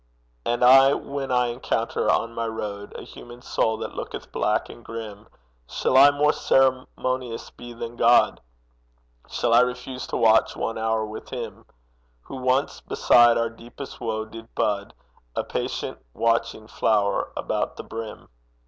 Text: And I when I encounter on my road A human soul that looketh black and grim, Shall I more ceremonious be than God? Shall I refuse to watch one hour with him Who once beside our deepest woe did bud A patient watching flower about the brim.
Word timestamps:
And 0.47 0.65
I 0.65 0.95
when 0.95 1.31
I 1.31 1.49
encounter 1.49 2.09
on 2.09 2.33
my 2.33 2.47
road 2.47 2.91
A 2.97 3.03
human 3.03 3.43
soul 3.43 3.77
that 3.77 3.93
looketh 3.93 4.31
black 4.31 4.67
and 4.67 4.83
grim, 4.83 5.27
Shall 5.69 5.95
I 5.95 6.09
more 6.09 6.33
ceremonious 6.33 7.51
be 7.51 7.71
than 7.73 7.97
God? 7.97 8.41
Shall 9.29 9.53
I 9.53 9.59
refuse 9.59 10.07
to 10.07 10.17
watch 10.17 10.55
one 10.55 10.79
hour 10.79 11.05
with 11.05 11.29
him 11.29 11.65
Who 12.23 12.37
once 12.37 12.81
beside 12.81 13.37
our 13.37 13.51
deepest 13.51 14.01
woe 14.01 14.25
did 14.25 14.55
bud 14.55 14.95
A 15.35 15.43
patient 15.43 15.99
watching 16.15 16.65
flower 16.67 17.31
about 17.37 17.75
the 17.75 17.83
brim. 17.83 18.27